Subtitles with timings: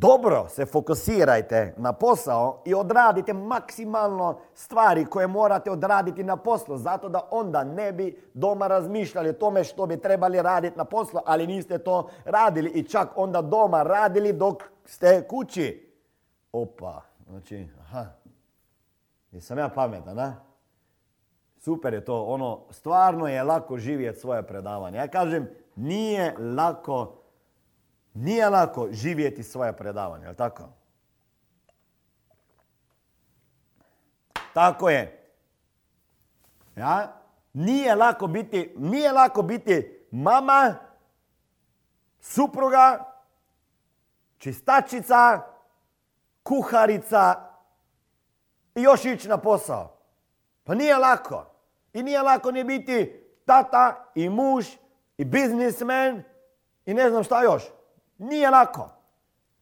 [0.00, 7.08] dobro se fokusirajte na posao i odradite maksimalno stvari koje morate odraditi na poslu, zato
[7.08, 11.46] da onda ne bi doma razmišljali o tome što bi trebali raditi na poslu, ali
[11.46, 15.92] niste to radili i čak onda doma radili dok ste kući.
[16.52, 18.06] Opa, znači, aha,
[19.30, 20.34] jesam ja pametan, a?
[21.58, 24.98] Super je to, ono, stvarno je lako živjeti svoje predavanje.
[24.98, 27.19] Ja kažem, nije lako
[28.14, 30.62] nije lako živjeti svoje predavanje, jel tako?
[34.54, 35.30] Tako je.
[36.76, 37.16] Ja?
[37.52, 40.74] Nije lako biti, nije lako biti mama,
[42.20, 43.04] supruga,
[44.38, 45.40] čistačica,
[46.42, 47.50] kuharica
[48.74, 49.96] i još ići na posao.
[50.64, 51.46] Pa nije lako.
[51.92, 54.66] I nije lako ni biti tata i muž
[55.18, 56.22] i biznismen
[56.86, 57.62] i ne znam šta još.
[58.20, 58.88] Nije lako.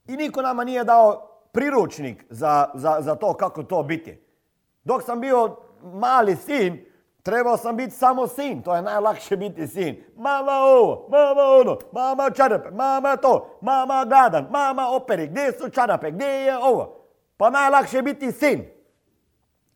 [0.07, 4.23] I niko nama nije dao priručnik za, za, za to kako to biti.
[4.85, 6.85] Dok sam bio mali sin,
[7.23, 8.63] trebao sam biti samo sin.
[8.63, 10.05] To je najlakše biti sin.
[10.17, 16.11] Mama ovo, mama ono, mama čarape, mama to, mama gladan, mama operi, gdje su čarape,
[16.11, 17.05] gdje je ovo.
[17.37, 18.65] Pa najlakše biti sin.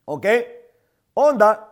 [0.06, 0.22] Ok?
[1.14, 1.68] Onda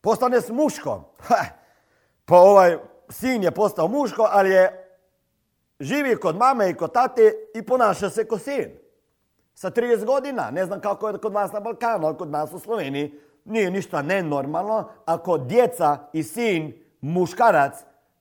[0.00, 1.04] postane s muškom.
[2.26, 2.78] Pa ovaj
[3.08, 4.83] sin je postao muško, ali je
[5.80, 8.70] živi kod mame i kod tate i ponaša se ko sin.
[9.54, 12.58] Sa 30 godina, ne znam kako je kod vas na Balkanu, ali kod nas u
[12.58, 17.74] Sloveniji nije ništa nenormalno ako djeca i sin, muškarac,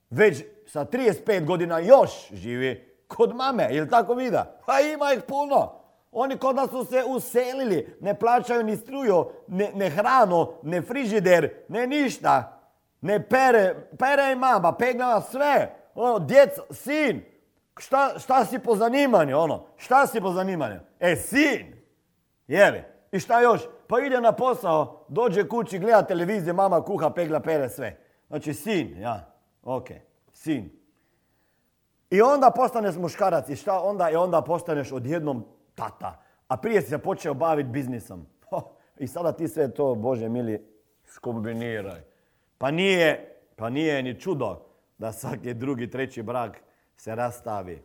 [0.09, 4.59] već sa 35 godina još živi kod mame, ili tako vida?
[4.65, 5.83] Pa ima ih puno.
[6.11, 11.49] Oni kod nas su se uselili, ne plaćaju ni struju, ne, ne hranu, ne frižider,
[11.67, 12.59] ne ništa.
[13.01, 15.75] Ne pere, pere i mama, pegna sve.
[15.95, 17.21] Ono, djeca, sin,
[17.77, 19.65] Šta, šta si po zanimanju, ono?
[19.77, 20.79] Šta si po zanimanju?
[20.99, 21.75] E, sin!
[22.47, 22.83] Jeli?
[23.11, 23.61] I šta još?
[23.87, 27.99] Pa ide na posao, dođe kući, gleda televiziju, mama kuha, pegla, pere, sve.
[28.27, 29.33] Znači, sin, ja.
[29.63, 29.87] Ok,
[30.33, 30.69] sin.
[32.09, 34.09] I onda postaneš muškarac i šta onda?
[34.09, 35.45] I onda postaneš odjednom
[35.75, 36.23] tata.
[36.47, 38.27] A prije si se počeo baviti biznisom.
[38.99, 40.67] I sada ti sve to, Bože mili,
[41.05, 42.01] skombiniraj.
[42.57, 44.65] Pa nije, pa nije ni čudo
[44.97, 46.61] da svaki drugi, treći brak
[47.03, 47.81] se rastavi.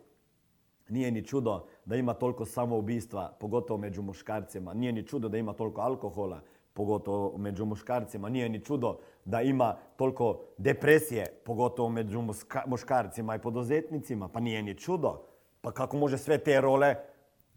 [0.89, 4.73] Nije ni čudo da ima toliko samoubistva, pogotovo među muškarcima.
[4.73, 6.41] Nije ni čudo da ima toliko alkohola,
[6.73, 8.29] pogotovo među muškarcima.
[8.29, 12.21] Nije ni čudo da ima toliko depresije, pogotovo među
[12.65, 14.27] muškarcima i poduzetnicima.
[14.27, 15.25] Pa nije ni čudo.
[15.61, 16.95] Pa kako može sve te role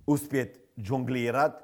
[0.06, 1.62] uspjeti džonglirat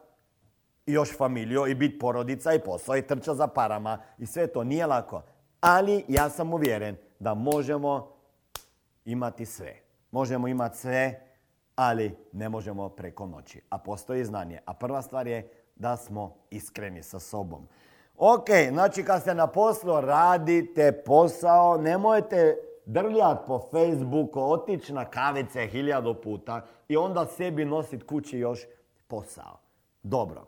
[0.86, 4.64] i još familiju i biti porodica i posao i trča za parama i sve to
[4.64, 5.22] nije lako.
[5.60, 8.14] Ali ja sam uvjeren da možemo
[9.04, 9.87] imati sve.
[10.10, 11.20] Možemo imati sve,
[11.76, 13.60] ali ne možemo preko noći.
[13.70, 14.60] A postoji znanje.
[14.64, 17.68] A prva stvar je da smo iskreni sa sobom.
[18.16, 25.66] Ok, znači kad ste na poslu, radite posao, nemojte drljati po Facebooku, otići na kavice
[25.66, 28.60] hiljadu puta i onda sebi nositi kući još
[29.08, 29.58] posao.
[30.02, 30.46] Dobro.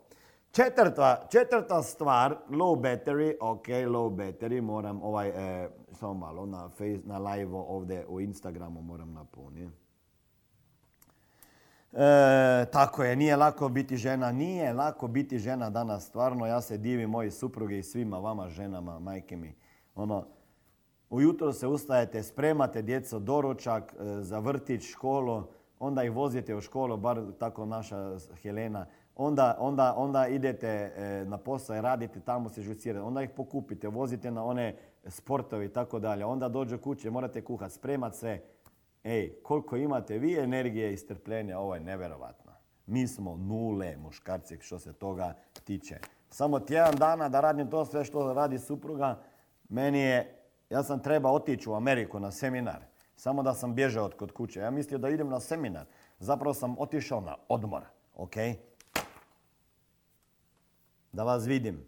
[0.51, 6.99] Četvrta, četvrta stvar, low battery, ok, low battery, moram ovaj, e, samo malo, na, face,
[7.05, 9.73] na live ovdje u Instagramu moram napuniti.
[11.93, 16.77] E, tako je, nije lako biti žena, nije lako biti žena danas, stvarno, ja se
[16.77, 19.55] divim moji supruge i svima vama ženama, majke mi.
[19.95, 20.25] Ono,
[21.09, 25.43] ujutro se ustajete, spremate djeco doručak e, za vrtić, školu,
[25.79, 28.85] onda ih vozite u školu, bar tako naša Helena,
[29.15, 33.87] onda, onda, onda idete e, na posao i radite, tamo se žucirate, onda ih pokupite,
[33.87, 34.75] vozite na one
[35.07, 38.41] sportove i tako dalje, onda dođe kuće, morate kuhati, spremati sve.
[39.03, 42.51] Ej, koliko imate vi energije i strpljenja, ovo je neverovatno.
[42.85, 45.99] Mi smo nule muškarci što se toga tiče.
[46.29, 49.19] Samo tjedan dana da radim to sve što radi supruga,
[49.69, 50.35] meni je,
[50.69, 52.81] ja sam treba otići u Ameriku na seminar.
[53.15, 54.59] Samo da sam bježao od kod kuće.
[54.59, 55.85] Ja mislio da idem na seminar.
[56.19, 57.83] Zapravo sam otišao na odmor.
[58.15, 58.35] ok?
[61.11, 61.87] Da vas vidim.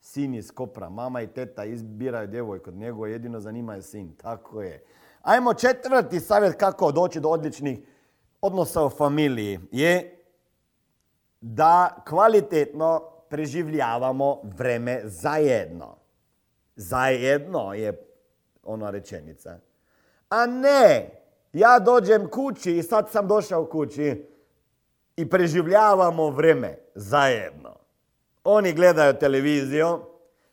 [0.00, 4.16] Sin iz Kopra, mama i teta izbiraju djevojku, njegov jedino zanima je sin.
[4.16, 4.84] Tako je.
[5.22, 7.78] Ajmo četvrti savjet kako doći do odličnih
[8.40, 10.24] odnosa u familiji je
[11.40, 15.96] da kvalitetno preživljavamo vreme zajedno.
[16.76, 18.06] Zajedno je
[18.62, 19.58] ona rečenica.
[20.28, 21.10] A ne,
[21.52, 24.26] ja dođem kući i sad sam došao kući
[25.16, 27.76] i preživljavamo vreme zajedno.
[28.44, 30.00] Oni gledaju televiziju,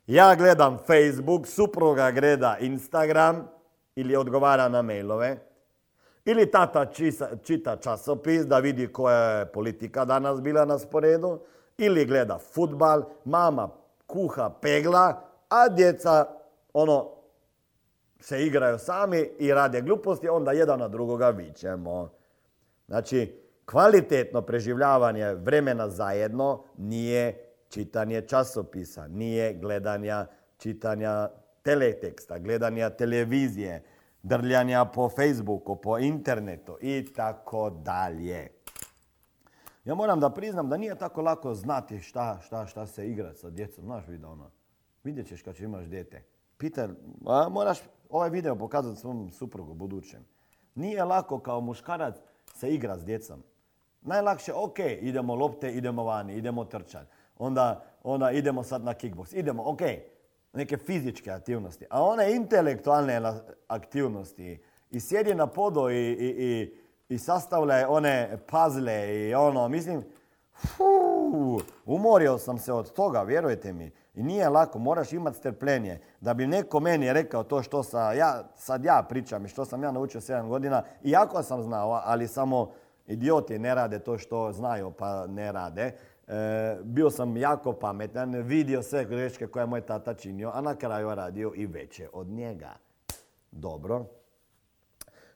[0.07, 3.47] ja gledam Facebook, supruga gleda Instagram
[3.95, 5.37] ili odgovara na mailove.
[6.25, 6.85] Ili tata
[7.43, 11.39] čita časopis da vidi koja je politika danas bila na sporedu.
[11.77, 13.69] Ili gleda futbal, mama
[14.07, 16.25] kuha pegla, a djeca
[16.73, 17.09] ono
[18.19, 22.09] se igraju sami i rade gluposti, onda jedan na drugoga vićemo.
[22.87, 30.27] Znači, kvalitetno preživljavanje vremena zajedno nije čitanje časopisa, nije gledanja
[30.57, 31.29] čitanja
[31.61, 33.83] teleteksta, gledanja televizije,
[34.23, 38.49] drljanja po Facebooku, po internetu i tako dalje.
[39.85, 43.49] Ja moram da priznam da nije tako lako znati šta, šta, šta se igra sa
[43.49, 43.85] djecom.
[43.85, 44.51] Znaš vi da ono,
[45.03, 46.23] vidjet ćeš kad će imaš dijete.
[46.57, 46.89] Peter,
[47.25, 47.79] a, moraš
[48.09, 50.25] ovaj video pokazati svom suprugu budućem.
[50.75, 52.15] Nije lako kao muškarac
[52.53, 53.43] se igra s djecom.
[54.01, 57.11] Najlakše, ok, idemo lopte, idemo vani, idemo trčati.
[57.39, 59.35] Onda, onda idemo sad na kickbox.
[59.35, 59.81] Idemo, ok,
[60.53, 61.85] neke fizičke aktivnosti.
[61.89, 63.21] A one intelektualne
[63.67, 64.59] aktivnosti
[64.91, 66.73] i sjedi na podo i, i, i,
[67.09, 70.03] i sastavlja one puzzle i ono, mislim,
[70.65, 73.91] fuu, umorio sam se od toga, vjerujte mi.
[74.13, 75.99] I nije lako, moraš imati strpljenje.
[76.21, 79.83] Da bi neko meni rekao to što sam ja, sad ja pričam i što sam
[79.83, 82.71] ja naučio 7 godina, iako sam znao, ali samo
[83.07, 85.91] idioti ne rade to što znaju pa ne rade.
[86.27, 90.75] E, bio sam jako pametan, vidio sve greške koje je moj tata činio, a na
[90.75, 92.73] kraju radio i veće od njega.
[93.51, 94.05] Dobro.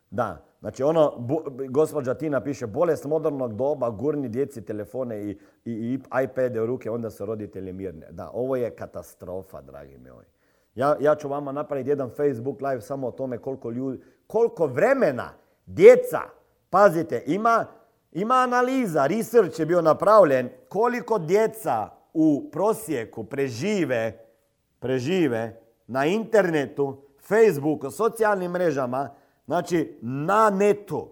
[0.09, 1.27] Da, znači ono,
[1.69, 5.29] gospođa Tina piše, bolest modernog doba, gurni djeci telefone i,
[5.65, 8.07] i, i iPade u ruke, onda su roditelji mirne.
[8.11, 10.27] Da, ovo je katastrofa, dragi moji.
[10.75, 15.29] Ja, ja ću vama napraviti jedan Facebook live samo o tome koliko ljudi, koliko vremena
[15.65, 16.19] djeca,
[16.69, 17.65] pazite, ima
[18.11, 24.25] ima analiza, research je bio napravljen koliko djeca u prosjeku prežive,
[24.79, 29.09] prežive na internetu, Facebooku, socijalnim mrežama,
[29.45, 31.09] znači na netu.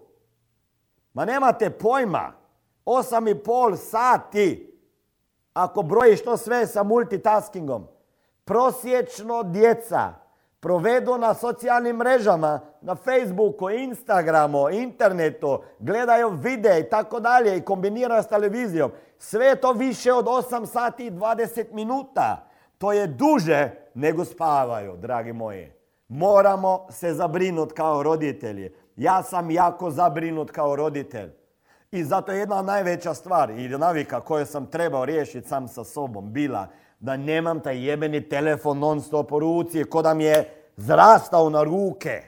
[1.14, 2.32] Ma nemate pojma.
[2.86, 4.78] 8,5 sati
[5.54, 7.86] ako brojiš to sve sa multitaskingom.
[8.44, 10.14] Prosječno djeca
[10.60, 18.22] provedu na socijalnim mrežama, na Facebooku, Instagramu, internetu, gledaju vide i tako dalje i kombiniraju
[18.22, 18.90] s televizijom.
[19.18, 22.46] Sve to više od 8 sati i 20 minuta.
[22.78, 25.72] To je duže nego spavaju, dragi moji.
[26.08, 28.74] Moramo se zabrinuti kao roditelji.
[28.96, 31.30] Ja sam jako zabrinut kao roditelj.
[31.90, 36.32] I zato je jedna najveća stvar i navika koju sam trebao riješiti sam sa sobom
[36.32, 36.68] bila
[37.00, 41.62] da nemam taj jebeni telefon non stop u ruci, ko da mi je zrastao na
[41.62, 42.22] ruke.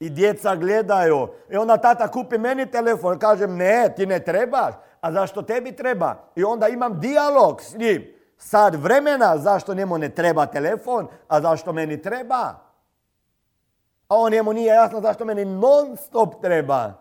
[0.00, 1.28] I djeca gledaju.
[1.50, 3.18] I onda tata kupi meni telefon.
[3.18, 4.74] Kažem, ne, ti ne trebaš.
[5.00, 6.16] A zašto tebi treba?
[6.36, 8.14] I onda imam dijalog s njim.
[8.38, 12.54] Sad vremena zašto njemu ne treba telefon, a zašto meni treba.
[14.08, 16.92] A on njemu nije jasno zašto meni non stop treba.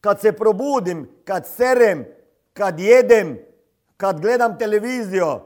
[0.00, 2.04] Kad se probudim, kad serem,
[2.52, 3.38] kad jedem,
[3.96, 5.40] kad gledam televiziju,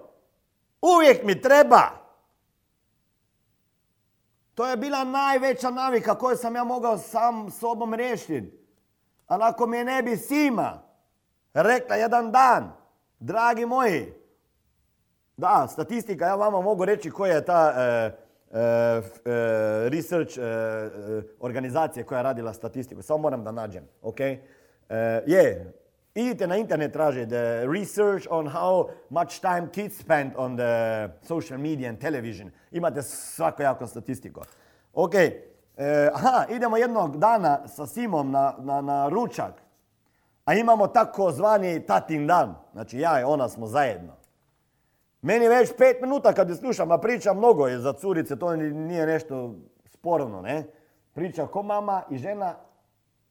[0.82, 1.82] uvijek mi treba.
[4.54, 8.58] To je bila najveća navika koju sam ja mogao sam sobom riješiti.
[9.26, 10.82] Ali ako me ne bi Sima
[11.54, 12.72] rekla jedan dan,
[13.18, 14.12] dragi moji,
[15.36, 20.38] da, statistika, ja vama mogu reći koja je ta e, e, e, research
[21.40, 23.02] organizacija koja je radila statistiku.
[23.02, 24.20] Samo moram da nađem, ok?
[25.26, 25.72] je,
[26.18, 31.88] idite na internet tražite research on how much time kids spend on the social media
[31.88, 32.50] and television.
[32.72, 34.40] Imate svakojako statistiku.
[34.94, 35.40] Ok, e,
[36.14, 39.52] aha, idemo jednog dana sa Simom na, na, na ručak,
[40.44, 42.54] a imamo tako zvani tatin dan.
[42.72, 44.12] Znači ja i ona smo zajedno.
[45.22, 49.06] Meni već pet minuta kad je slušam, a priča mnogo je za curice, to nije
[49.06, 50.66] nešto sporno, ne?
[51.12, 52.54] Priča ko mama i žena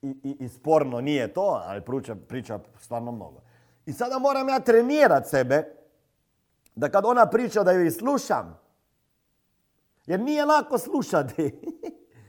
[0.01, 3.41] i, i, i sporno nije to, ali priča, priča stvarno mnogo.
[3.85, 5.75] I sada moram ja trenirat sebe
[6.75, 8.59] da kad ona priča da ju slušam,
[10.05, 11.61] jer nije lako slušati.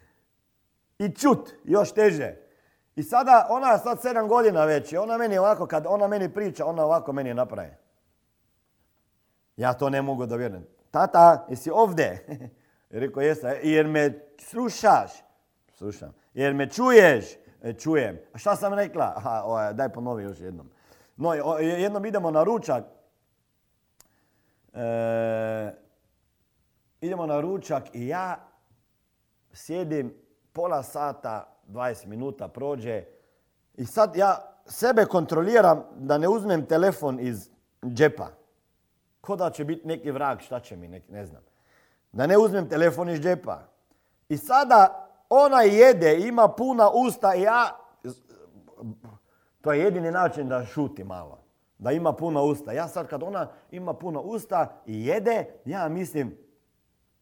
[1.04, 2.36] I čut, još teže.
[2.96, 6.84] I sada, ona sad sedam godina već, ona meni ovako, kad ona meni priča, ona
[6.84, 7.70] ovako meni napravi.
[9.56, 10.66] Ja to ne mogu da vjerujem.
[10.90, 12.26] Tata, jesi ovdje?
[12.90, 13.50] Rekao, jesam.
[13.62, 15.10] Jer me slušaš?
[15.74, 16.14] Slušam.
[16.34, 17.24] Jer me čuješ?
[17.62, 18.18] E, čujem.
[18.32, 19.12] A šta sam rekla?
[19.16, 20.70] Aha, daj ponovi još jednom.
[21.16, 22.84] No, jednom idemo na ručak.
[24.72, 25.74] E,
[27.00, 28.48] idemo na ručak i ja
[29.52, 30.14] sjedim
[30.52, 33.04] pola sata, 20 minuta prođe
[33.74, 37.50] i sad ja sebe kontroliram da ne uzmem telefon iz
[37.84, 38.28] džepa.
[39.20, 41.42] Ko da će biti neki vrag, šta će mi, ne znam.
[42.12, 43.62] Da ne uzmem telefon iz džepa.
[44.28, 47.76] I sada ona jede, ima puna usta i ja...
[49.60, 51.44] To je jedini način da šuti malo.
[51.78, 52.72] Da ima puno usta.
[52.72, 56.38] Ja sad kad ona ima puno usta i jede, ja mislim,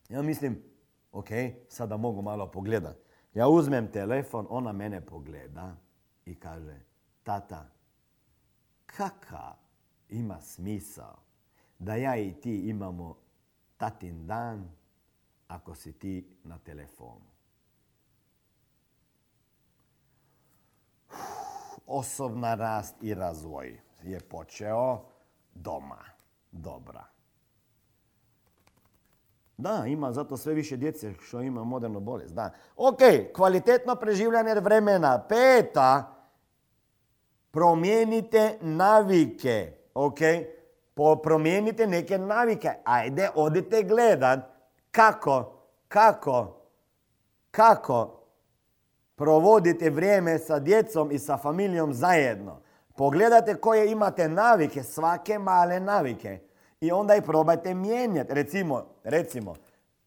[0.08, 0.62] ja mislim,
[1.12, 1.28] ok,
[1.68, 2.96] sada mogu malo pogledat.
[3.34, 5.76] Ja uzmem telefon, ona mene pogleda
[6.26, 6.80] i kaže,
[7.22, 7.68] tata,
[8.86, 9.54] kaka
[10.08, 11.16] ima smisao
[11.78, 13.16] da ja i ti imamo
[13.76, 14.70] tatin dan
[15.48, 17.26] ako si ti na telefonu.
[21.86, 25.00] Osobna rast i razvoj je počeo
[25.54, 26.04] doma.
[26.50, 27.04] Dobra.
[29.56, 32.34] Da, ima zato sve više djece što ima modernu bolest.
[32.34, 32.50] Da.
[32.76, 32.98] Ok,
[33.34, 35.22] kvalitetno preživljanje vremena.
[35.28, 36.14] Peta,
[37.50, 39.72] promijenite navike.
[39.94, 40.18] Ok,
[41.22, 42.70] promijenite neke navike.
[42.84, 44.40] Ajde, odite gledat
[44.90, 45.52] kako,
[45.88, 46.60] kako,
[47.50, 48.25] kako
[49.16, 52.60] provodite vrijeme sa djecom i sa familijom zajedno.
[52.96, 56.40] Pogledajte koje imate navike, svake male navike.
[56.80, 58.34] I onda ih probajte mijenjati.
[58.34, 59.54] Recimo, recimo,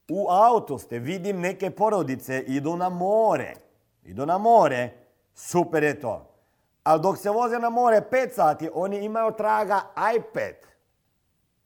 [0.10, 3.54] u autu ste, vidim neke porodice, idu na more.
[4.04, 4.90] Idu na more,
[5.34, 6.26] super je to.
[6.84, 9.82] Ali dok se voze na more 5 sati, oni imaju traga
[10.16, 10.56] iPad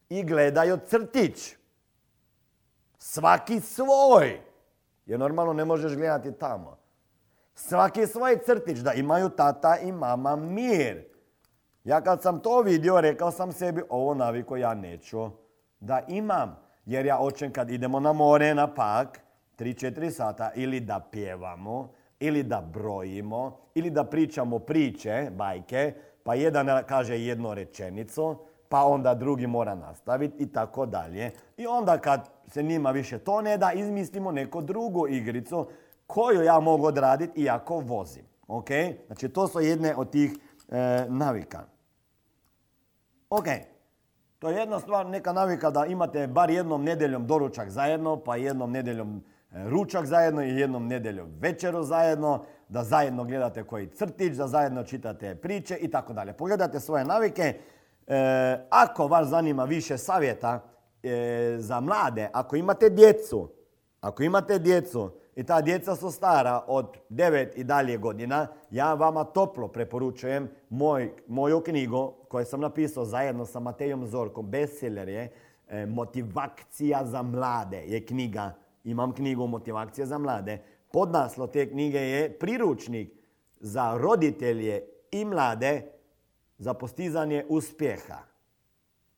[0.10, 1.56] i gledaju crtić.
[2.98, 4.42] Svaki svoj.
[5.06, 6.83] Jer normalno ne možeš gledati tamo.
[7.56, 11.06] Svaki svoj crtić da imaju tata i mama mir.
[11.84, 15.30] Ja kad sam to vidio, rekao sam sebi, ovo naviko ja neću
[15.80, 16.64] da imam.
[16.86, 19.20] Jer ja hoćem kad idemo na more, na pak,
[19.58, 25.94] 3-4 sata, ili da pjevamo, ili da brojimo, ili da pričamo priče, bajke,
[26.24, 28.36] pa jedan kaže jednu rečenicu,
[28.70, 31.32] pa onda drugi mora nastaviti i tako dalje.
[31.58, 35.68] I onda kad se njima više to ne da, izmislimo neku drugu igricu
[36.08, 38.26] koju ja mogu odraditi iako vozim.
[38.48, 38.70] Ok?
[39.08, 40.32] Znači to su jedne od tih
[40.70, 41.64] e, navika.
[43.30, 43.46] Ok,
[44.40, 48.72] to je jedna stvar, neka navika da imate bar jednom nedeljom doručak zajedno, pa jednom
[48.72, 54.48] nedeljom e, ručak zajedno i jednom nedeljom večeru zajedno, da zajedno gledate koji crtić, da
[54.48, 56.34] zajedno čitate priče i tako dalje.
[56.34, 57.60] Pogledajte svoje navike.
[58.08, 60.60] E, ako vas zanima više savjeta
[61.04, 63.50] e, za mlade, ako imate djecu,
[64.02, 69.24] ako imate djecu, i ta djeca su stara od 9 i dalje godina, ja vama
[69.24, 75.32] toplo preporučujem moj, moju knjigu koju sam napisao zajedno sa Matejom Zorkom, bestseller je
[75.68, 78.54] e, Motivacija za mlade je knjiga.
[78.84, 80.62] Imam knjigu Motivacija za mlade.
[80.92, 83.12] Podnaslov te knjige je priručnik
[83.60, 85.82] za roditelje i mlade
[86.58, 88.20] za postizanje uspjeha.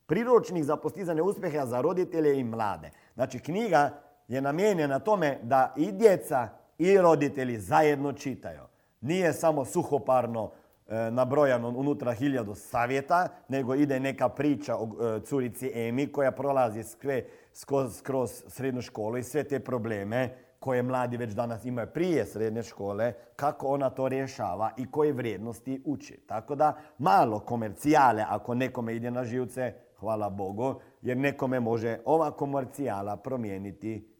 [0.06, 2.90] Priručnik za postizanje uspjeha za roditelje i mlade.
[3.14, 8.60] Znači knjiga je namijenjena tome da i djeca i roditelji zajedno čitaju.
[9.00, 10.50] Nije samo suhoparno
[10.88, 16.82] e, nabrojano unutra hiljadu savjeta, nego ide neka priča o e, curici Emi koja prolazi
[16.82, 22.26] sve, skroz, kroz srednju školu i sve te probleme koje mladi već danas imaju prije
[22.26, 26.20] srednje škole, kako ona to rješava i koje vrijednosti uči.
[26.26, 32.30] Tako da malo komercijale, ako nekome ide na živce, hvala Bogu, jer nekome može ova
[32.30, 34.15] komercijala promijeniti